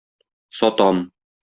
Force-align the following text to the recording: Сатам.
Сатам. 0.61 0.97